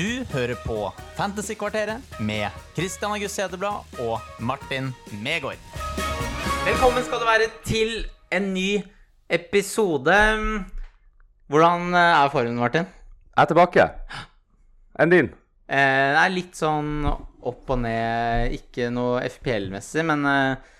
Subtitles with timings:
[0.00, 0.86] Du hører på
[1.18, 4.86] Fantasykvarteret med Christian August Hedeblad og Martin
[5.20, 5.60] Megaard.
[6.64, 7.90] Velkommen skal du være til
[8.32, 8.78] en ny
[9.28, 10.16] episode.
[11.52, 12.88] Hvordan er formen, Martin?
[12.88, 13.86] Jeg er tilbake.
[14.96, 15.28] Enn din?
[15.68, 20.74] Eh, det er litt sånn opp og ned, ikke noe FPL-messig, men eh,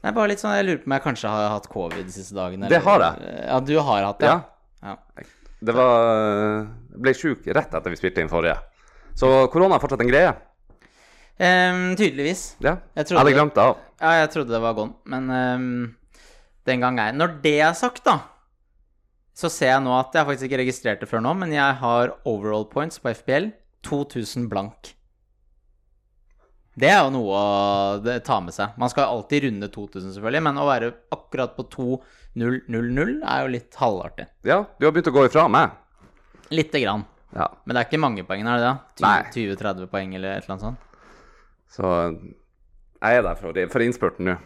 [0.00, 2.16] det er bare litt sånn Jeg lurer på om jeg kanskje har hatt covid de
[2.16, 2.72] siste dagene.
[2.72, 3.32] Det har jeg.
[3.44, 4.32] Ja, du har hatt det?
[4.32, 4.94] Ja.
[4.94, 5.32] ja.
[5.64, 6.66] Det var
[7.00, 8.58] ble sjuk rett etter vi spilte inn forrige.
[9.18, 10.34] Så korona er fortsatt en greie.
[11.34, 12.54] Um, tydeligvis.
[12.62, 12.76] Ja.
[12.94, 13.76] Jeg trodde- jeg glemt det av.
[14.00, 15.96] Ja, jeg trodde det var gone, men um,
[16.66, 18.18] den gang er Når det er sagt, da,
[19.34, 21.74] så ser jeg nå at jeg har faktisk ikke registrert det før nå, men jeg
[21.80, 23.50] har overall points på FPL
[23.82, 24.94] 2000 blank.
[26.74, 28.74] Det er jo noe å ta med seg.
[28.80, 33.76] Man skal alltid runde 2000, selvfølgelig, men å være akkurat på 2000 er jo litt
[33.78, 34.26] halvartig.
[34.46, 35.76] Ja, du har begynt å gå ifra meg.
[36.54, 37.04] Lite grann.
[37.34, 37.46] Ja.
[37.64, 39.12] Men det er ikke mange poeng, er det det?
[39.36, 40.90] 20-30 poeng eller et eller annet sånt?
[41.74, 41.94] Så
[43.04, 44.36] jeg er der for, for innspurten nå.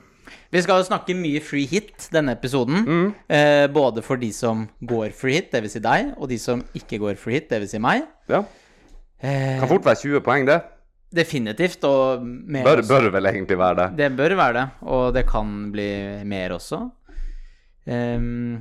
[0.52, 2.82] Vi skal jo snakke mye free hit denne episoden.
[2.84, 3.10] Mm.
[3.32, 5.78] Eh, både for de som går free hit, dvs.
[5.78, 7.72] Si deg, og de som ikke går free hit, dvs.
[7.72, 8.04] Si meg.
[8.28, 8.42] Ja.
[9.20, 10.58] Eh, Kan fort være 20 poeng, det.
[11.14, 12.94] Definitivt, og mer Bør, også.
[12.94, 13.88] bør vel egentlig være det.
[14.00, 14.64] Det bør være det,
[14.94, 15.90] og det kan bli
[16.28, 16.82] mer også.
[17.88, 18.58] Um,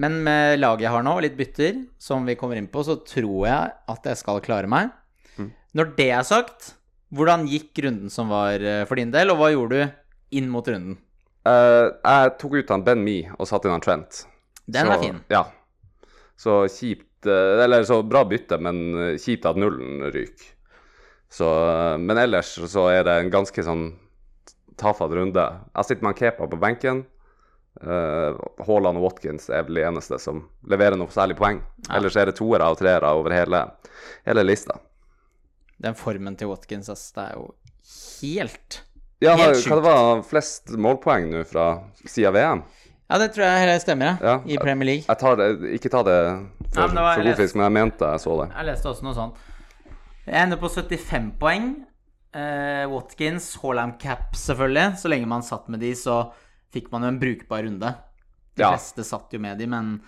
[0.00, 2.96] men med laget jeg har nå, og litt bytter, som vi kommer inn på, så
[3.06, 4.90] tror jeg at jeg skal klare meg.
[5.36, 5.52] Mm.
[5.78, 6.72] Når det er sagt,
[7.14, 10.66] hvordan gikk runden som var eh, for din del, og hva gjorde du inn mot
[10.66, 10.96] runden?
[11.44, 14.24] Uh, jeg tok ut han Ben Me og satte inn han Trent.
[14.64, 15.20] Den så, er fin.
[15.30, 15.44] Ja.
[16.40, 18.80] Så kjipt eh, Eller så bra bytte, men
[19.20, 20.54] kjipt at nullen ryker.
[21.34, 23.88] Så eh, Men ellers så er det en ganske sånn
[24.80, 25.42] tafatt runde.
[25.74, 27.04] Jeg sitter med en Kepa på benken.
[27.82, 31.58] Uh, Haaland og Watkins er vel de eneste som leverer noe særlig poeng.
[31.88, 31.96] Ja.
[31.98, 33.64] Ellers er det toere og treere over hele,
[34.26, 34.76] hele lista.
[35.82, 37.48] Den formen til Watkins, ass, det er jo
[38.22, 38.80] helt
[39.22, 39.74] Ja, Helt hva sjukt.
[39.74, 41.66] det var flest målpoeng nå fra
[42.04, 42.62] siden VM?
[43.10, 44.14] Ja, det tror jeg stemmer, ja.
[44.22, 44.36] Ja.
[44.46, 45.06] I Premier League.
[45.08, 46.18] Jeg tar det, ikke ta det
[46.70, 48.48] for, Ja, det for god fisk, men jeg mente jeg så det.
[48.54, 49.42] Jeg leste også noe sånt.
[50.26, 51.68] Jeg ender på 75 poeng.
[52.34, 54.98] Eh, Watkins, Haaland cap, selvfølgelig.
[54.98, 56.32] Så lenge man satt med de, så
[56.74, 57.94] fikk man jo en brukbar runde.
[58.56, 58.70] De Ja.
[58.72, 60.00] fleste satt jo med de, men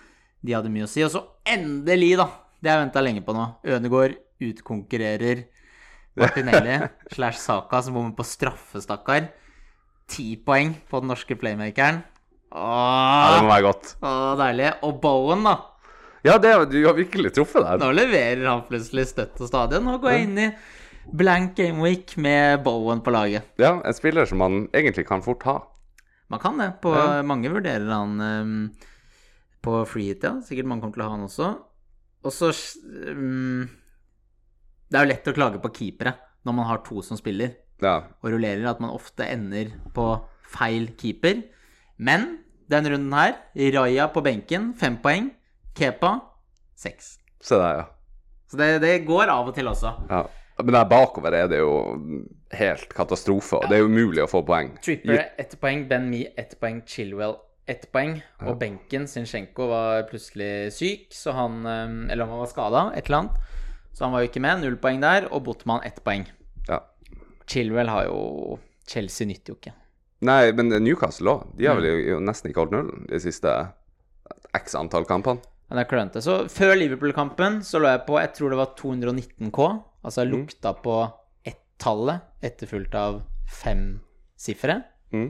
[0.43, 1.03] de hadde mye å si.
[1.03, 2.27] Og så endelig, da!
[2.61, 3.45] Det har jeg venta lenge på nå.
[3.63, 5.45] Ødegaard utkonkurrerer
[6.17, 6.79] Martinelli
[7.15, 9.29] slash Saka, som bommer på straffe, stakkar.
[10.09, 12.01] Ti poeng på den norske playmakeren.
[12.51, 13.95] Ja, det må være godt.
[14.01, 14.71] åh, deilig.
[14.87, 15.57] Og Bowen, da.
[16.25, 17.79] Ja, det, du har virkelig truffet der.
[17.81, 19.79] Nå leverer han plutselig støtt og stadig.
[19.83, 20.49] Nå går jeg inn i
[21.17, 23.47] blank game week med Bowen på laget.
[23.61, 25.57] Ja, en spiller som man egentlig kan fort ha.
[26.27, 26.71] Man kan det.
[26.83, 27.21] På, Ja.
[27.23, 28.71] Mange vurderer han um,
[29.63, 30.35] på free hit, ja.
[30.43, 31.51] Sikkert mange kommer til å ha han også.
[32.27, 32.49] Og så
[33.13, 33.69] um,
[34.89, 36.17] Det er jo lett å klage på keepere
[36.47, 40.09] når man har to som spiller Ja, og rullerer, at man ofte ender på
[40.49, 41.43] feil keeper.
[41.99, 42.39] Men
[42.71, 43.35] denne runden her,
[43.75, 45.29] Raja på benken, fem poeng.
[45.77, 46.15] Kepa,
[46.75, 47.17] seks.
[47.41, 47.85] se der, ja.
[48.49, 49.93] Så det, det går av og til også.
[50.09, 50.25] ja.
[50.57, 51.73] Men der bakover er det jo
[52.57, 53.59] helt katastrofe.
[53.59, 54.71] og Det er umulig å få poeng.
[54.81, 57.35] Tripper ett poeng, Ben Me ett poeng, Chilwell
[57.69, 58.15] ett poeng.
[58.41, 63.19] Og benken, Zinchenko, var plutselig syk, så han eh, Eller han var skada, et eller
[63.19, 63.37] annet.
[63.93, 64.63] Så han var jo ikke med.
[64.63, 65.27] Null poeng der.
[65.31, 66.25] Og Botman ett poeng.
[66.67, 66.79] Ja.
[67.45, 68.57] Chilwell har jo
[68.87, 69.75] Chelsea nytter jo ikke.
[70.25, 71.45] Nei, men Newcastle òg.
[71.57, 71.83] De har Mm.
[71.83, 73.53] vel jo nesten ikke holdt nullen de siste
[74.57, 75.37] x antall kampene.
[75.67, 76.23] Men er klønete.
[76.23, 79.67] Så før Liverpool-kampen så lå jeg på jeg tror det var 219 K.
[80.07, 80.95] Altså jeg lukta på
[81.47, 83.21] ett-tallet, etterfulgt av
[83.63, 83.99] fem
[84.39, 84.79] sifre.
[85.11, 85.29] Mm.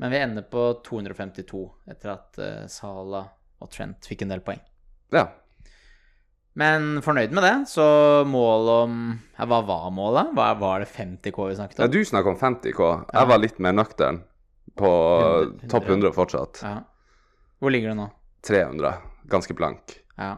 [0.00, 3.24] Men vi ender på 252 etter at uh, Sala
[3.62, 4.62] og Trent fikk en del poeng.
[5.14, 5.28] Ja.
[6.58, 7.54] Men fornøyd med det.
[7.70, 7.84] Så
[8.30, 8.98] mål om
[9.36, 10.32] ja, Hva var målet?
[10.38, 11.84] Hva, var det 50 K vi snakket om?
[11.84, 12.90] ja du snakket om 50 K.
[13.12, 14.22] Jeg var litt mer nøktern.
[14.74, 14.90] På
[15.44, 15.68] 100.
[15.70, 16.62] topp 100 fortsatt.
[16.64, 16.78] Ja.
[17.62, 18.08] Hvor ligger det nå?
[18.46, 18.94] 300.
[19.30, 20.00] Ganske blank.
[20.18, 20.36] Ja.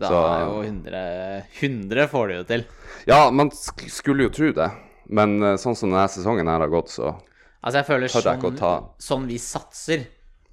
[0.00, 2.64] Da Så- er jo 100 100 får du jo til.
[3.06, 4.70] Ja, man sk skulle jo tro det.
[5.08, 7.16] Men eh, sånn som denne sesongen her har gått, så
[7.62, 10.06] Altså, jeg føler sånn, sånn vi satser,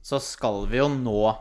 [0.03, 1.37] så skal vi jo nå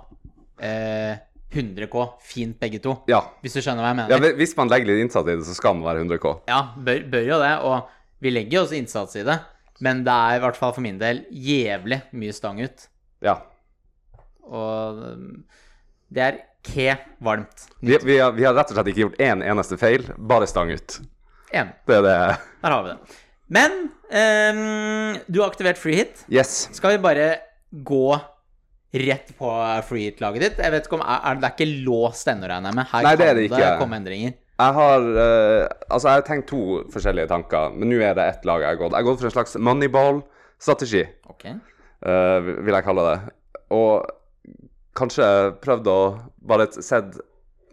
[0.62, 1.16] eh,
[1.50, 2.92] 100 K fint begge to.
[3.10, 3.20] Ja.
[3.42, 4.10] Hvis du skjønner hva jeg mener?
[4.30, 4.36] ja.
[4.38, 6.34] Hvis man legger litt innsats i det, så skal man være 100 K.
[6.46, 7.88] Ja, bør, bør jo det, og
[8.22, 9.40] vi legger jo også innsats i det.
[9.80, 12.86] Men det er i hvert fall for min del jævlig mye stang ut.
[13.26, 13.40] Ja.
[14.46, 15.44] Og um,
[16.12, 17.68] det er ke varmt.
[17.80, 20.72] Vi, vi, har, vi har rett og slett ikke gjort én eneste feil, bare stang
[20.74, 20.98] ut.
[21.54, 21.70] En.
[21.86, 22.16] Det er det.
[22.62, 23.18] Der har vi det.
[23.46, 23.76] Men
[24.10, 26.24] um, du har aktivert free hit.
[26.32, 26.66] Yes.
[26.74, 27.28] Skal vi bare
[27.70, 28.16] gå
[28.96, 29.52] rett på
[29.86, 30.64] free hit-laget ditt?
[30.64, 32.90] Jeg vet ikke om er, Det er ikke låst ennå, regner jeg med?
[32.90, 33.70] Her Nei, det er det det ikke.
[33.82, 34.34] komme endringer.
[34.56, 38.46] Jeg har uh, Altså, jeg har tenkt to forskjellige tanker, men nå er det ett
[38.48, 38.94] lag jeg har gått.
[38.94, 41.58] Jeg har gått for en slags moneyball-strategi, okay.
[42.02, 43.18] uh, vil jeg kalle det.
[43.76, 44.15] Og
[44.96, 45.26] kanskje
[45.62, 46.00] prøvd å
[46.48, 47.18] bare sett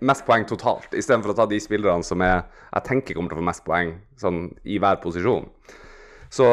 [0.04, 2.44] mest poeng totalt, istedenfor å ta de spillerne som jeg,
[2.74, 5.48] jeg tenker kommer til å få mest poeng sånn, i hver posisjon.
[6.34, 6.50] Så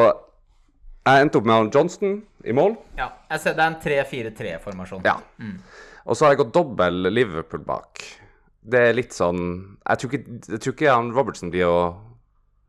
[1.01, 2.75] jeg endte opp med Johnston i mål.
[2.99, 5.03] Ja, jeg ser det er en 3-4-3-formasjon.
[5.07, 5.17] Ja.
[6.05, 8.03] Og så har jeg gått dobbel Liverpool bak.
[8.61, 9.39] Det er litt sånn
[9.87, 11.79] Jeg tror ikke, jeg tror ikke han Robertson blir å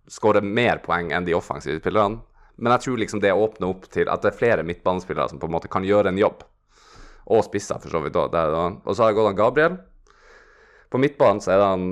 [0.09, 2.23] skåre mer poeng enn de offensive spillerne.
[2.57, 5.49] Men jeg tror liksom det åpner opp til at det er flere midtbanespillere som på
[5.49, 6.43] en måte kan gjøre en jobb.
[7.31, 8.17] Og spisser, for så vidt.
[8.19, 9.79] Og så har jeg gått han Gabriel.
[10.91, 11.87] På midtbanen så er det han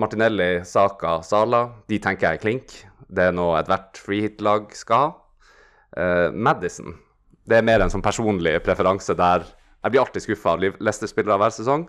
[0.00, 1.66] Martinelli, Saka, Sala.
[1.90, 2.76] De tenker jeg er klink.
[3.10, 5.14] Det er noe ethvert freehit-lag skal ha.
[5.90, 6.94] Uh, Madison,
[7.50, 9.42] det er mer en sånn personlig preferanse der
[9.80, 11.86] jeg blir alltid skuffa av Leicester-spillere hver sesong.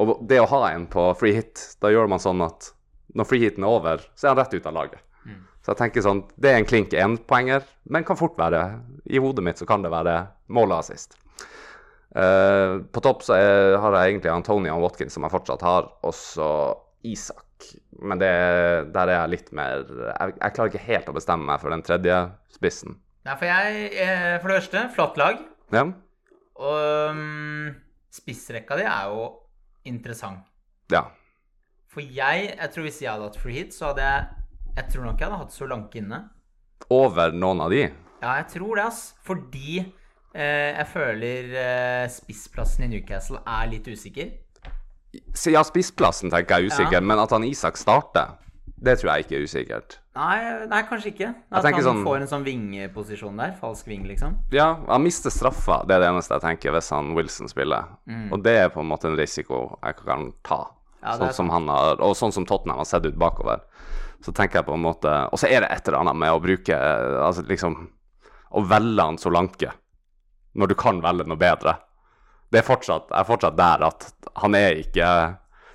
[0.00, 2.70] Og det å ha en på free hit, da gjør man sånn at
[3.16, 5.02] når free hiten er over, så er han rett ut av laget.
[5.62, 8.64] Så jeg tenker sånn, det er en klink énpoenger, men kan fort være
[9.14, 10.16] I hodet mitt så kan det være
[10.50, 10.80] mål og
[12.12, 15.88] Eh, på topp så er, har jeg egentlig Antonia og Watkins, som jeg fortsatt har,
[16.04, 16.48] og så
[17.08, 17.46] Isak.
[18.02, 18.30] Men det,
[18.94, 21.82] der er jeg litt mer jeg, jeg klarer ikke helt å bestemme meg for den
[21.86, 22.18] tredje
[22.54, 22.96] spissen.
[23.26, 25.40] Nei, for jeg eh, For det første, flott lag.
[25.72, 25.84] Ja,
[26.62, 27.70] Og um,
[28.12, 29.28] spissrekka di er jo
[29.88, 30.44] interessant.
[30.92, 31.06] ja.
[31.92, 34.28] For jeg, jeg tror hvis jeg hadde hatt free hit, så hadde jeg
[34.78, 36.20] Jeg tror nok jeg hadde hatt Solanke inne.
[36.88, 37.82] Over noen av de.
[38.22, 39.00] Ja, jeg tror det, ass.
[39.26, 39.82] Fordi
[40.34, 44.30] jeg føler eh, spissplassen i Newcastle er litt usikker.
[45.52, 47.00] Ja, spissplassen tenker jeg er usikker, Ja.
[47.04, 48.38] men at han Isak starter,
[48.82, 49.98] det tror jeg ikke er usikkert.
[50.16, 51.34] Nei, nei kanskje ikke.
[51.52, 53.52] At han sånn- får en sånn vingeposisjon der.
[53.60, 54.38] Falsk ving, liksom.
[54.52, 57.84] Ja, han mister straffa, det er det eneste jeg tenker hvis han Wilson spiller.
[58.32, 60.64] Og det er på en måte en risiko jeg kan ta.
[61.02, 61.04] Mm.
[61.04, 63.60] Ja, sånn som han har, og sånn som Tottenham har sett ut bakover.
[64.22, 66.40] Så tenker jeg på en måte Og så er det et eller annet med å
[66.40, 67.88] bruke Altså liksom
[68.52, 69.72] Å velge han Solanke
[70.54, 71.76] når du kan velge noe bedre.
[72.52, 74.10] Det er fortsatt, jeg er fortsatt der at
[74.42, 75.06] han er ikke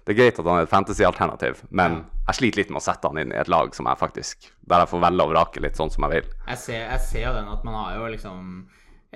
[0.07, 3.09] Det er greit at han er et fantasy-alternativ, men jeg sliter litt med å sette
[3.09, 5.75] han inn i et lag som jeg faktisk Der jeg får velge og vrake litt
[5.79, 6.29] sånn som jeg vil.
[6.47, 8.45] Jeg ser, jeg ser jo den at man har jo liksom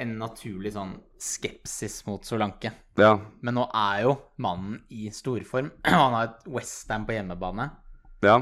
[0.01, 2.71] en naturlig sånn skepsis mot Solanke.
[2.97, 3.13] Ja,
[3.43, 5.69] Men nå er jo mannen i storform.
[5.85, 7.69] Han har et Westham på hjemmebane.
[8.25, 8.39] ja.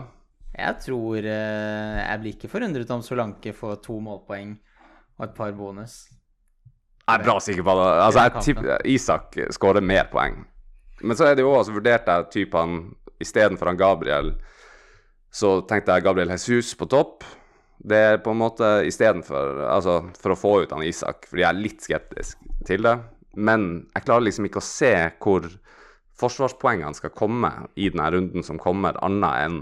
[0.50, 4.56] Jeg tror eh, Jeg blir ikke forundret om Solanke får to målpoeng
[5.20, 6.08] og et par bonus.
[7.10, 7.90] Jeg er bra sikker på det.
[8.06, 10.44] Altså, jeg Isak skårer mer poeng.
[11.02, 12.80] Men så er det jo også vurderte jeg typ han
[13.24, 14.34] istedenfor han Gabriel,
[15.32, 17.26] så tenkte jeg Gabriel Jesus på topp.
[17.80, 21.50] Det er på en måte istedenfor Altså for å få ut han Isak, fordi jeg
[21.50, 22.98] er litt skeptisk til det.
[23.40, 25.48] Men jeg klarer liksom ikke å se hvor
[26.20, 29.60] forsvarspoengene skal komme i denne runden som kommer, annet enn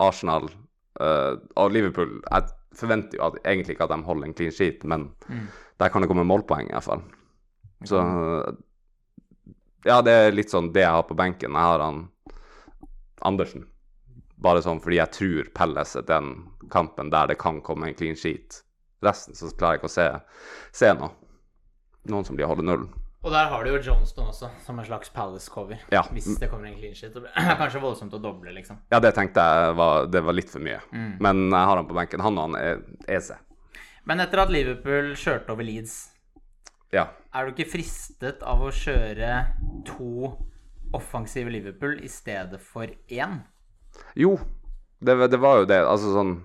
[0.00, 0.46] Arsenal
[1.02, 2.20] uh, og Liverpool.
[2.30, 5.08] Jeg forventer jo at, egentlig ikke at de holder en clean sheet, men
[5.80, 7.04] der kan det komme målpoeng, i hvert fall.
[7.88, 8.00] Så
[9.88, 11.56] Ja, det er litt sånn det jeg har på benken.
[11.56, 12.02] Jeg har han
[13.24, 13.64] Andersen.
[14.40, 16.30] Bare sånn fordi jeg tror Pelles er den
[16.72, 18.62] kampen der det kan komme en clean sheet.
[19.04, 20.06] Resten så klarer jeg ikke å se,
[20.76, 21.14] se noe.
[22.12, 22.88] Noen som blir holde nullen.
[23.20, 25.82] Og der har du jo Johnston også, som en slags Palace-cover.
[25.92, 26.00] Ja.
[26.12, 27.12] Hvis det kommer en clean sheet.
[27.20, 28.78] Det er kanskje voldsomt å doble, liksom.
[28.92, 30.80] Ja, det tenkte jeg var, det var litt for mye.
[31.20, 32.24] Men jeg har han på benken.
[32.24, 32.80] Han og han er
[33.12, 33.34] EC.
[34.10, 36.08] Men etter at Liverpool kjørte over Leeds,
[36.90, 37.04] Ja.
[37.32, 39.28] er du ikke fristet av å kjøre
[39.86, 40.32] to
[40.92, 43.36] offensive Liverpool i stedet for én?
[44.18, 44.32] Jo,
[44.98, 45.78] det, det var jo det.
[45.86, 46.40] Altså sånn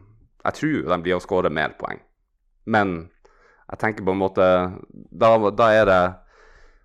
[0.46, 1.98] Jeg tror de blir å skåre mer poeng.
[2.70, 3.10] Men
[3.72, 4.46] jeg tenker på en måte
[5.10, 6.02] Da, da er det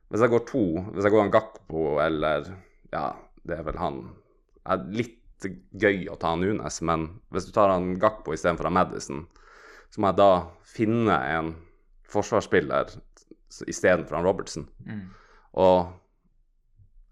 [0.08, 0.62] Hvis jeg går to
[0.94, 2.48] Hvis jeg går en Gakpo eller
[2.92, 3.04] Ja,
[3.44, 4.00] det er vel han
[4.64, 5.44] er Litt
[5.80, 9.22] gøy å ta han Nunes, men hvis du tar han Gakpo istedenfor Madison,
[9.90, 10.30] så må jeg da
[10.70, 11.54] finne en
[12.10, 12.92] forsvarsspiller
[13.66, 14.68] istedenfor Robertson.
[15.58, 15.90] Og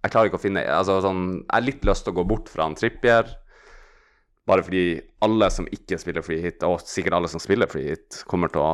[0.05, 2.49] jeg klarer ikke å finne altså sånn, Jeg har litt lyst til å gå bort
[2.53, 3.33] fra han Trippier,
[4.49, 4.85] bare fordi
[5.27, 8.63] alle som ikke spiller free hit, og sikkert alle som spiller free hit, kommer til
[8.63, 8.71] å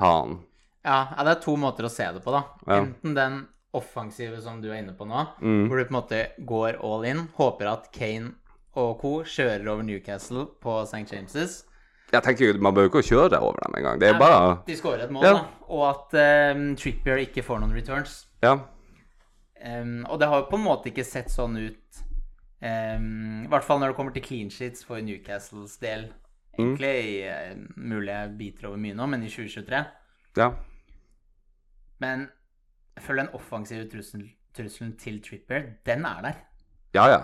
[0.00, 0.38] ha han.
[0.86, 2.44] Ja, det er to måter å se det på, da.
[2.66, 2.78] Ja.
[2.80, 3.40] Enten den
[3.74, 5.68] offensive som du er inne på nå, Mm.
[5.68, 8.34] hvor du på en måte går all in, håper at Kane
[8.74, 9.22] og co.
[9.22, 11.04] kjører over Newcastle på St.
[11.12, 11.64] James's.
[12.12, 14.00] Jeg tenker Man jo ikke kjøre over dem engang.
[14.00, 15.32] Det er bare De skårer et mål, Ja.
[15.32, 15.44] da.
[15.72, 18.26] Og at um, Trippier ikke får noen returns.
[18.42, 18.58] Ja.
[19.64, 22.02] Um, og det har jo på en måte ikke sett sånn ut
[22.60, 26.08] um, I hvert fall når det kommer til clean sheets for Newcastles del.
[26.58, 26.74] Mm.
[26.76, 29.84] Egentlig eh, mulig jeg biter over mye nå, men i 2023.
[30.36, 30.50] ja.
[32.02, 32.26] Men
[32.96, 34.26] jeg føler den offensive trusselen,
[34.56, 36.40] trusselen til Trippier, den er der.
[36.92, 37.20] Ja, ja.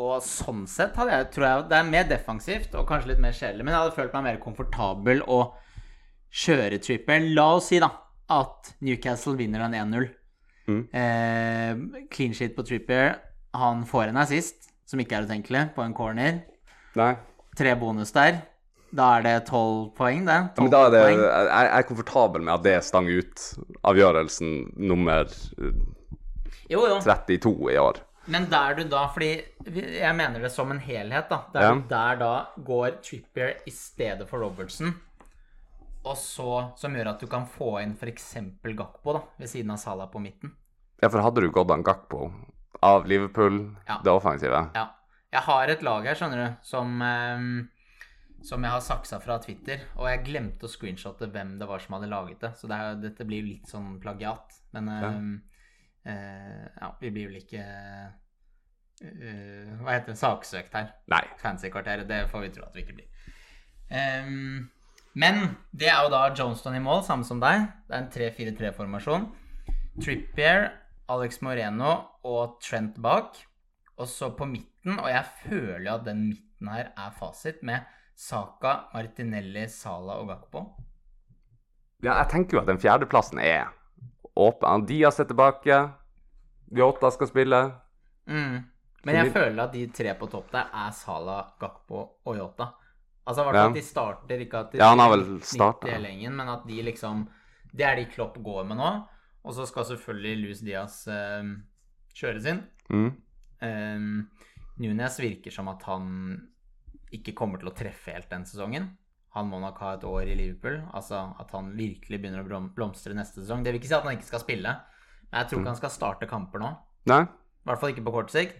[0.00, 3.34] Og sånn sett hadde jeg, tror jeg Det er mer defensivt og kanskje litt mer
[3.36, 5.40] kjedelig, men jeg hadde følt meg mer komfortabel å
[6.30, 7.32] kjøre trippel.
[7.34, 7.90] La oss si, da,
[8.30, 10.06] at Newcastle vinner den 1-0.
[10.70, 10.82] Mm.
[10.94, 13.16] Eh, clean sheet på tripper.
[13.58, 16.44] Han får en assist, som ikke er utenkelig, på en corner.
[16.98, 17.12] Nei.
[17.58, 18.44] Tre bonus der.
[18.94, 20.38] Da er det tolv poeng, det.
[20.50, 23.44] Ja, men 12 da er det, jeg er komfortabel med at det stang ut
[23.86, 25.82] avgjørelsen nummer eh,
[26.70, 26.98] Jo, jo.
[27.02, 28.00] 32 i år.
[28.30, 29.30] Men der du da, fordi
[29.98, 31.42] jeg mener det som en helhet, da.
[31.54, 31.72] Der Ja.
[31.74, 34.94] du der da går Trippier i stedet for Robertson,
[36.04, 38.34] og så som gjør at du kan få inn f.eks.
[38.62, 40.54] Gakpo da, ved siden av Salah på midten.
[41.02, 42.30] Ja, for hadde du gått an Gakpo
[42.82, 43.98] av Liverpool, Ja.
[44.04, 44.88] det offensive Ja.
[45.32, 47.68] Jeg har et lag her, skjønner du, som ehm,
[48.42, 51.94] som jeg har saksa fra Twitter, og jeg glemte å screenshotte hvem det var som
[52.00, 54.56] hadde laget det, så det er, dette blir jo litt sånn plagiat.
[54.72, 55.42] Men ehm,
[56.06, 57.62] eh, ja, vi blir vel ikke
[59.00, 60.18] eh, Hva heter det?
[60.20, 60.92] Saksøkt her.
[61.12, 61.22] Nei.
[61.42, 62.08] Fancy-kvarteret.
[62.08, 63.08] Det får vi tro at vi ikke blir.
[63.90, 64.70] Um,
[65.18, 65.40] men
[65.74, 67.66] det er jo da Johnston i mål, samme som deg.
[67.88, 69.26] Det er en 3-4-3-formasjon.
[70.00, 70.68] Trippier,
[71.10, 73.40] Alex Moreno og Trent bak.
[74.00, 77.84] Og så på midten, og jeg føler jo at den midten her er fasit, med
[78.16, 80.64] Saka, Martinelli, Sala og Gakpo.
[82.00, 83.74] Ja, jeg tenker jo at den fjerdeplassen er
[84.36, 84.86] åpen.
[84.88, 85.82] Diaz er tilbake.
[86.72, 87.60] Yota skal spille.
[88.30, 88.69] Mm.
[89.04, 92.66] Men jeg føler at de tre på topp der er Sala, Gakpo og Yota.
[93.26, 93.70] Altså i hvert fall Ja.
[93.70, 95.90] at de starter, ikke at de Ja, han har vel 90 startet.
[95.90, 97.28] hele men at de liksom
[97.76, 99.06] Det er de Klopp går med nå.
[99.44, 101.42] Og så skal selvfølgelig Luis Diaz eh,
[102.14, 102.66] kjøres inn.
[102.90, 103.12] Mm.
[103.62, 104.30] Um,
[104.78, 106.48] Nunes virker som at han
[107.12, 108.96] ikke kommer til å treffe helt den sesongen.
[109.36, 110.80] Han må nok ha et år i Liverpool.
[110.92, 113.62] Altså at han virkelig begynner å blomstre neste sesong.
[113.62, 114.74] Det vil ikke si at han ikke skal spille,
[115.30, 116.72] men jeg tror ikke han skal starte kamper nå.
[117.10, 117.22] Nei?
[117.22, 118.58] I hvert fall ikke på kort sikt.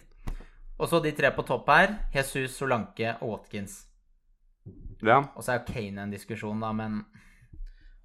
[0.81, 1.95] Og så de tre på topp her.
[2.15, 3.83] Jesus, Solanke og Watkins.
[5.05, 5.21] Ja.
[5.37, 7.03] Og så er jo Kane en diskusjon, da, men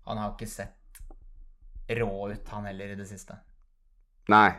[0.05, 1.01] han har ikke sett
[1.96, 3.38] rå ut, han heller, i det siste.
[4.32, 4.50] Nei.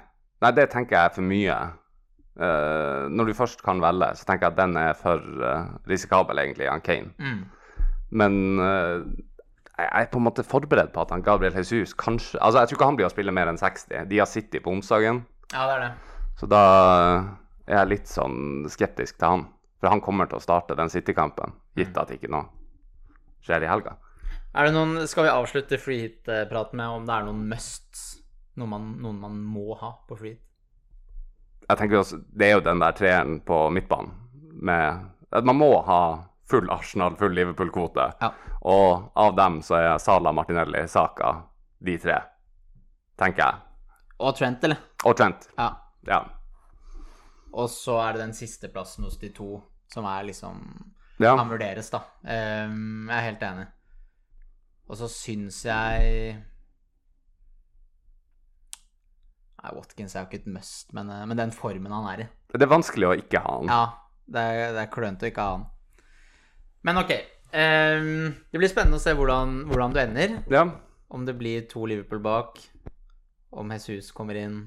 [0.43, 1.59] Nei, det tenker jeg er for mye.
[2.37, 6.41] Uh, når du først kan velge, så tenker jeg at den er for uh, risikabel,
[6.41, 7.13] egentlig, han Kane.
[7.21, 7.47] Mm.
[8.17, 9.05] Men uh,
[9.77, 12.79] jeg er på en måte forberedt på at han Gabriel Jesus kanskje Altså, jeg tror
[12.79, 14.07] ikke han blir å spille mer enn 60.
[14.09, 15.91] De har City på onsdagen, Ja, det er det.
[16.41, 16.63] så da
[17.67, 19.47] er jeg litt sånn skeptisk til han.
[19.81, 22.47] For han kommer til å starte den City-kampen, gitt at ikke noe
[23.45, 23.97] skjer i helga.
[24.57, 28.07] Er det noen, skal vi avslutte free hit-praten med om det er noen musts?
[28.57, 30.43] Noen man, noen man må ha på free hit?
[31.67, 34.13] Jeg tenker også, Det er jo den der treeren på midtbanen
[34.63, 35.03] med
[35.35, 36.01] at Man må ha
[36.47, 38.07] full Arsenal, full Liverpool-kvote.
[38.23, 38.31] Ja.
[38.63, 41.35] Og av dem så er Sala, Martinelli, Saka
[41.83, 42.21] de tre,
[43.19, 43.61] tenker jeg.
[44.23, 44.79] Og Trent, eller?
[45.05, 45.49] Og Trent.
[45.59, 45.69] Ja.
[46.07, 46.23] Ja.
[47.57, 49.57] Og så er det den siste plassen hos de to
[49.93, 50.61] som er liksom
[51.17, 51.33] ja.
[51.33, 52.03] Kan vurderes, da.
[52.29, 53.67] Um, jeg er helt enig.
[54.87, 56.35] Og så syns jeg
[59.57, 62.27] Nei, Watkins er jo ikke et must, men, eh, men den formen han er i
[62.53, 63.73] Det er vanskelig å ikke ha han.
[63.73, 63.81] Ja,
[64.29, 65.65] det er, det er klønete å ikke ha han.
[66.87, 67.15] Men ok.
[67.57, 70.37] Um, det blir spennende å se hvordan, hvordan du ender.
[70.53, 70.67] Ja.
[71.09, 72.61] Om det blir to Liverpool bak,
[73.57, 74.67] om Jesus kommer inn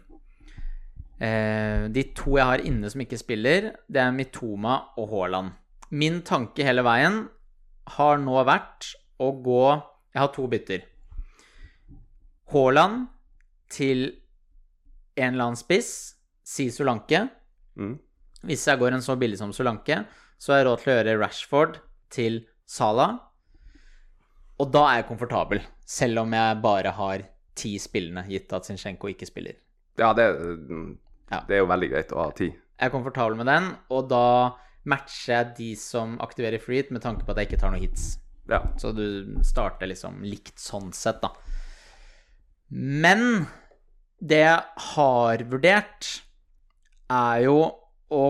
[1.19, 5.53] Eh, de to jeg har inne som ikke spiller, det er Mitoma og Haaland.
[5.91, 7.21] Min tanke hele veien
[7.95, 9.63] har nå vært å gå
[10.09, 10.83] Jeg har to bytter.
[12.49, 13.07] Haaland
[13.69, 14.07] til
[15.15, 17.27] en eller annen spiss, si Solanke.
[17.77, 17.99] Mm.
[18.41, 20.01] Hvis jeg går en så billig som Solanke,
[20.41, 23.28] så har jeg råd til å gjøre Rashford til Salah.
[24.59, 27.23] Og da er jeg komfortabel, selv om jeg bare har
[27.59, 29.59] ti spillende, gitt at Zinchenko ikke spiller.
[29.99, 30.25] Ja, det,
[31.47, 32.49] det er jo veldig greit å ha ti.
[32.51, 34.25] Jeg er komfortabel med den, og da
[34.89, 37.83] matcher jeg de som aktiverer free hit, med tanke på at jeg ikke tar noen
[37.83, 38.13] hits.
[38.49, 38.61] Ja.
[38.81, 41.33] Så du starter liksom likt sånn sett, da.
[42.69, 43.45] Men
[44.19, 46.09] det jeg har vurdert,
[47.09, 47.59] er jo
[48.13, 48.23] å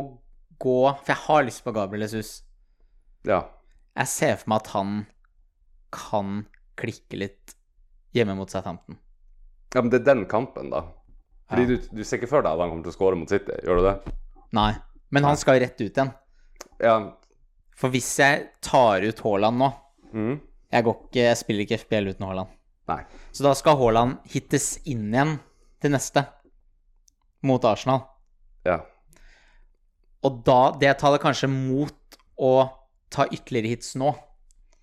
[0.60, 2.44] gå For jeg har lyst på Gabriel Jesus.
[3.28, 3.46] ja.
[4.00, 4.92] Jeg ser for meg at han
[5.94, 6.46] kan
[6.80, 7.56] klikke litt
[8.16, 8.98] hjemme mot Southampton.
[9.74, 10.84] Ja, men det er den kampen, da.
[11.50, 11.68] Fordi Ja.
[11.68, 13.82] du, du ser ikke for deg at han kommer til å skåre mot City, gjør
[13.82, 14.14] du det?
[14.58, 14.72] Nei.
[15.10, 16.12] Men han skal jo rett ut igjen.
[16.82, 16.96] Ja.
[17.80, 19.70] For hvis jeg tar ut Haaland nå
[20.14, 20.36] mm.
[20.70, 22.52] Jeg, ikke, jeg spiller ikke FBL uten Haaland.
[22.92, 23.00] Nei.
[23.34, 25.38] Så da skal Haaland hittes inn igjen
[25.82, 26.26] til neste,
[27.42, 28.04] mot Arsenal.
[28.68, 28.82] Ja.
[30.28, 32.52] Og da Det taler kanskje mot å
[33.10, 34.12] ta ytterligere hits nå.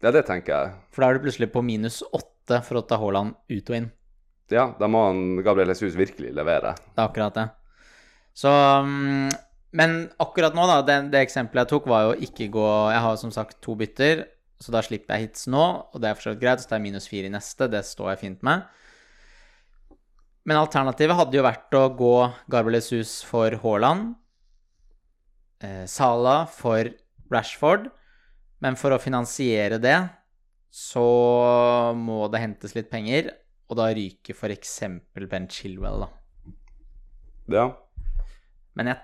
[0.07, 0.75] Ja, det tenker jeg.
[0.95, 3.89] For da er du plutselig på minus åtte for å ta Haaland ut og inn.
[4.53, 6.77] Ja, da må han Gabriel Jesus virkelig levere.
[6.95, 7.47] Det er akkurat det.
[8.37, 8.53] Så
[8.87, 9.33] mm,
[9.77, 13.19] Men akkurat nå, da, det, det eksempelet jeg tok, var jo ikke gå Jeg har
[13.21, 14.23] som sagt to bytter,
[14.63, 16.63] så da slipper jeg hits nå, og det er for så vidt greit.
[16.63, 18.63] Så tar jeg minus fire i neste, det står jeg fint med.
[20.47, 22.15] Men alternativet hadde jo vært å gå
[22.53, 24.15] Gabriel Jesus for Haaland,
[25.67, 26.95] eh, Salah for
[27.35, 27.91] Rashford,
[28.65, 29.99] men for å finansiere det
[30.77, 31.07] så
[31.97, 33.31] må det hentes litt penger,
[33.71, 34.75] og da ryker f.eks.
[35.31, 36.11] Ben Chilwell, da.
[37.53, 37.65] Ja.
[38.77, 39.01] Men jeg,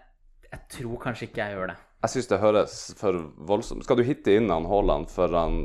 [0.50, 1.78] jeg tror kanskje ikke jeg gjør det.
[2.02, 3.14] Jeg syns det høres for
[3.46, 5.60] voldsomt Skal du hitte inn han Haaland han...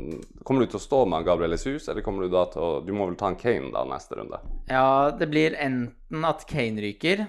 [0.46, 2.68] Kommer du til å stå med han Gabriel Jesus, eller kommer du da til å
[2.86, 4.38] Du må vel ta en Kane da neste runde?
[4.70, 7.26] Ja, det blir enten at Kane ryker,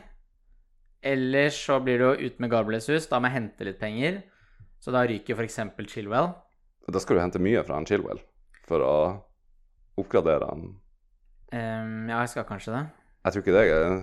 [1.02, 3.10] eller så blir det jo ut med Gabriel Jesus.
[3.10, 4.22] Da må jeg hente litt penger.
[4.80, 5.60] Så da ryker f.eks.
[5.90, 6.32] Chilwell.
[6.90, 8.22] Da skal du hente mye fra en Chilwell
[8.70, 8.96] for å
[10.00, 10.66] oppgradere han.
[11.50, 12.84] Um, ja, jeg skal kanskje det.
[13.26, 13.96] Jeg tror ikke det er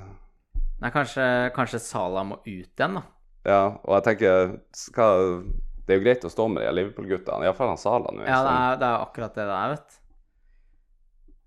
[0.77, 3.03] Nei, kanskje, kanskje Sala må ut igjen, da.
[3.46, 5.44] Ja, og jeg tenker skal,
[5.87, 7.46] Det er jo greit å stå med de Liverpool-guttene.
[7.46, 8.27] Iallfall han Sala nå.
[8.27, 10.01] Ja, det er, det er akkurat det det er, vet du.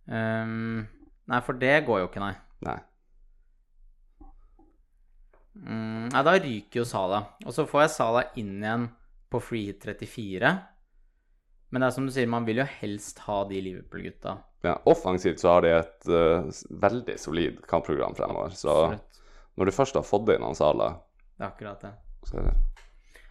[0.10, 0.80] Ehm,
[1.30, 2.34] nei, for det går jo ikke, nei.
[2.66, 2.78] Nei.
[5.60, 7.22] Mm, nei, da ryker jo Sala.
[7.46, 8.88] Og så får jeg Sala inn igjen
[9.30, 10.56] på free hit 34.
[11.70, 14.38] Men det er som du sier, man vil jo helst ha de Liverpool-gutta.
[14.66, 16.48] Ja, offensivt så har de et uh,
[16.82, 18.56] veldig solid kampprogram fremover.
[18.58, 19.22] Så Absolutt.
[19.56, 20.90] når du først har fått inn han Sala,
[21.38, 21.94] Det er akkurat det.
[22.28, 22.56] så er det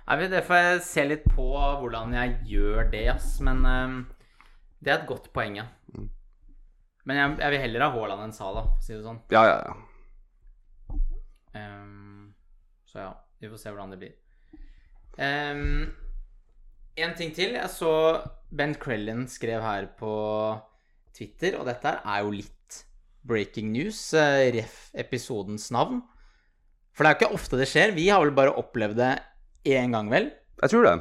[0.09, 3.35] Nei, men Det får jeg se litt på hvordan jeg gjør det, ass.
[3.45, 3.99] Men uh,
[4.81, 5.67] det er et godt poeng, ja.
[5.93, 6.09] Mm.
[7.05, 9.21] Men jeg, jeg vil heller ha Haaland enn Sala, for å si det sånn.
[9.35, 9.77] Ja, ja, ja.
[11.59, 12.35] Um,
[12.89, 14.17] så ja, vi får se hvordan det blir.
[15.19, 15.91] Ehm,
[17.05, 17.55] en ting til.
[17.57, 17.93] Jeg så
[18.51, 20.13] Ben Crellin skrev her på
[21.15, 22.79] Twitter, og dette er jo litt
[23.29, 26.01] breaking news, eh, ref episodens navn.
[26.95, 27.95] For det er jo ikke ofte det skjer.
[27.95, 29.15] Vi har vel bare opplevd det
[29.69, 30.31] én gang, vel?
[30.63, 30.97] Jeg tror det.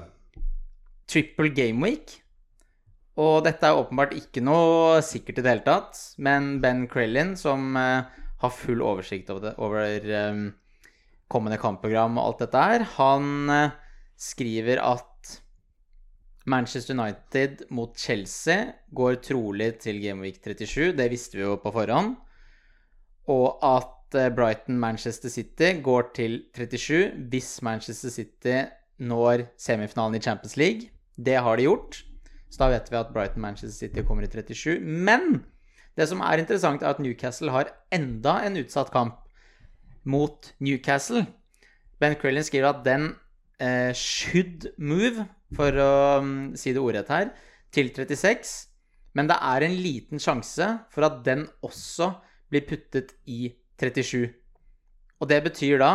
[1.08, 2.18] Triple Game Week.
[3.18, 7.74] Og dette er åpenbart ikke noe sikkert i det hele tatt, men Ben Crellin, som
[7.80, 8.06] eh,
[8.44, 10.44] har full oversikt over, det, over eh,
[11.32, 13.72] kommende kampprogram og alt dette her, han
[14.18, 15.16] skriver at
[16.48, 21.74] Manchester United mot Chelsea går trolig til Game Week 37, det visste vi jo på
[21.76, 22.16] forhånd,
[23.28, 28.62] og at eh, Brighton-Manchester City går til 37 hvis Manchester City
[28.98, 30.90] når semifinalen i Champions League.
[31.18, 32.04] Det har de gjort.
[32.50, 34.80] Så da vet vi at Brighton Manchester City kommer i 37.
[34.80, 35.44] Men
[35.98, 39.20] det som er interessant, er at Newcastle har enda en utsatt kamp
[40.08, 41.26] mot Newcastle.
[42.00, 43.16] Ben Crellin skriver at den
[43.60, 47.32] eh, should move, for å mm, si det ordrett her,
[47.72, 48.56] til 36.
[49.18, 52.12] Men det er en liten sjanse for at den også
[52.52, 54.28] blir puttet i 37.
[55.22, 55.92] Og det betyr da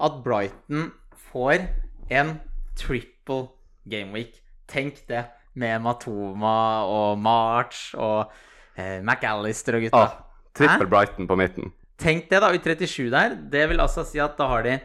[0.00, 0.90] at Brighton
[1.30, 1.66] får
[2.10, 2.36] en
[2.78, 3.50] triple
[3.90, 4.38] gameweek.
[4.70, 5.24] Tenk det,
[5.58, 8.30] med Matoma og March og
[8.78, 10.04] eh, McAllister og gutta.
[10.04, 10.90] Ah, Trippel Hæ?
[10.92, 11.72] Brighton på midten.
[12.00, 13.34] Tenk det, da, i 37 der.
[13.52, 14.78] Det vil altså si at da har de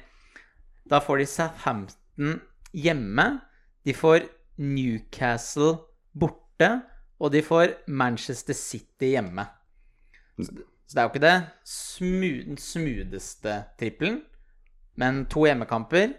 [0.90, 2.42] Da får de Southampton
[2.74, 3.26] hjemme.
[3.86, 5.76] De får Newcastle
[6.14, 6.70] borte.
[7.20, 9.46] Og de får Manchester City hjemme.
[10.36, 10.52] Så
[10.92, 11.36] det er jo ikke det
[12.00, 14.20] den smootheste trippelen.
[15.00, 16.14] Men to hjemmekamper,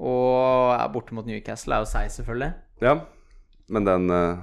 [0.00, 2.50] og ja, borte mot Newcastle er jo seig, selvfølgelig.
[2.84, 2.96] Ja,
[3.68, 4.40] men den eh,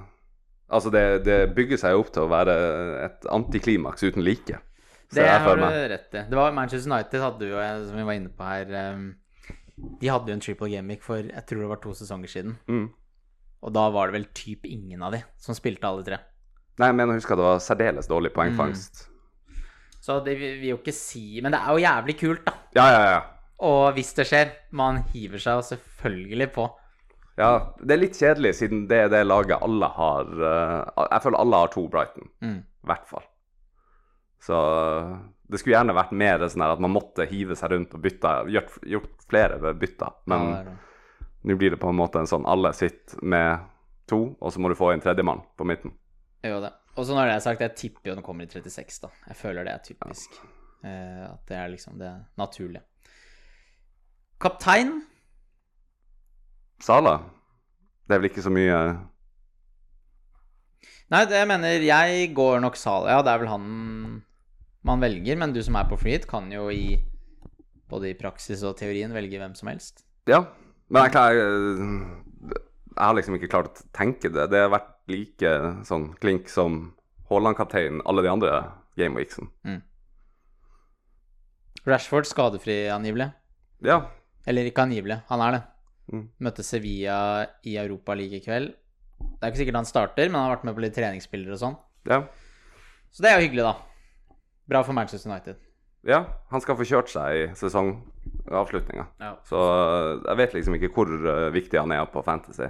[0.68, 2.54] Altså, det, det bygger seg opp til å være
[3.06, 4.58] et antiklimaks uten like.
[5.16, 6.24] Det har du rett i.
[6.28, 9.06] Det var Manchester United hadde jo, eh, som vi var inne på her eh,
[9.78, 12.56] De hadde jo en triple gamic for jeg tror det var to sesonger siden.
[12.68, 12.88] Mm.
[13.66, 16.18] Og da var det vel typ ingen av de som spilte alle tre.
[16.82, 19.08] Nei, men jeg husker det var særdeles dårlig poengfangst.
[20.02, 22.54] Så det vil vil jo ikke si Men det er jo jævlig kult, da.
[22.78, 23.22] Ja, ja, ja.
[23.68, 26.68] Og hvis det skjer, man hiver seg jo selvfølgelig på.
[27.38, 31.40] Ja, Det er litt kjedelig, siden det er det laget alle har eh, Jeg føler
[31.42, 32.60] alle har to Brighton, Mm.
[32.84, 33.26] i hvert fall.
[34.42, 34.58] Så
[35.48, 38.78] det skulle gjerne vært mer sånn at man måtte hive seg rundt og bytte, gjort,
[38.84, 40.18] gjort flere bytter.
[40.28, 40.76] Men Ja,
[41.48, 43.64] nå blir det på en måte en sånn alle sitter med
[44.10, 45.94] to, og så må du få inn tredjemann på midten.
[46.44, 46.74] Jo, det.
[46.98, 49.12] Og så når det er sagt, jeg tipper jo den kommer i 36, da.
[49.30, 50.40] Jeg føler det er typisk.
[50.84, 52.84] Eh, at det er liksom det naturlige.
[54.42, 55.00] Kaptein
[56.84, 57.16] Sala?
[58.06, 58.76] Det er vel ikke så mye
[61.10, 63.16] Nei, det jeg mener Jeg går nok Sala.
[63.16, 63.66] Ja, det er vel han
[64.88, 66.98] man velger, men du som er på freehit, kan jo i
[67.92, 70.04] både i praksis og teorien velge hvem som helst.
[70.28, 70.42] Ja,
[70.92, 74.50] men jeg, klar, jeg har liksom ikke klart å tenke det.
[74.52, 75.54] Det har vært like
[75.88, 76.80] sånn klink som
[77.30, 78.52] Haaland-kapteinen alle de andre
[79.00, 79.52] gameweeksen.
[81.88, 83.30] Rashford skadefri, angivelig.
[83.86, 84.02] Ja.
[84.48, 85.62] Eller ikke angivelig, han er det.
[86.12, 86.26] Mm.
[86.44, 87.20] Møtte Sevilla
[87.68, 88.74] i Europa like i kveld.
[89.18, 91.64] Det er ikke sikkert han starter, men han har vært med på litt treningsbilder og
[91.64, 91.80] sånn.
[92.12, 92.26] ja.
[93.16, 93.87] Så det er jo hyggelig, da.
[94.68, 95.60] Bra for Manchester United.
[96.08, 99.08] Ja, han skal få kjørt seg i sesongavslutninga.
[99.20, 99.32] Ja.
[99.48, 102.70] Så øh, jeg vet liksom ikke hvor øh, viktig han er på Fantasy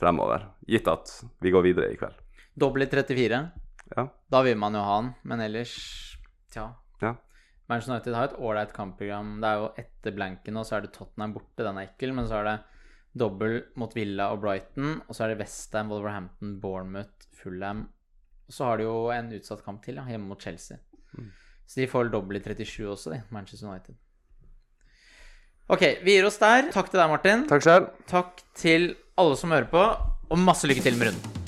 [0.00, 1.12] fremover, gitt at
[1.44, 2.16] vi går videre i kveld.
[2.56, 3.40] Dobbel i 34.
[3.96, 4.08] Ja.
[4.32, 5.76] Da vil man jo ha han, men ellers
[6.52, 6.70] Tja.
[7.02, 7.14] Ja.
[7.68, 9.36] Manchester United har et ålreit kampprogram.
[9.42, 12.14] Det er jo etter blanken, og så er det Tottenham borte, den er ekkel.
[12.16, 12.56] Men så er det
[13.18, 17.86] dobbel mot Villa og Brighton, og så er det Westham, Wolverhampton, Bournemouth, Fulham.
[18.46, 20.78] Og så har de jo en utsatt kamp til, ja, hjemme mot Chelsea.
[21.66, 22.10] Så de får
[22.60, 23.96] i 37 også, de, Manchester United.
[25.68, 26.68] Ok, vi gir oss der.
[26.74, 27.42] Takk til deg, Martin.
[27.50, 27.90] Takk selv.
[28.06, 29.82] Takk til alle som hører på,
[30.30, 31.45] og masse lykke til med runden.